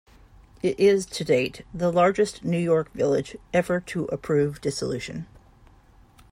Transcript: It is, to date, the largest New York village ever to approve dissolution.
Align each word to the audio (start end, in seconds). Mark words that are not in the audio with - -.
It 0.63 0.79
is, 0.79 1.05
to 1.05 1.23
date, 1.23 1.63
the 1.75 1.91
largest 1.91 2.43
New 2.43 2.57
York 2.57 2.91
village 2.93 3.37
ever 3.53 3.79
to 3.81 4.05
approve 4.05 4.59
dissolution. 4.59 5.27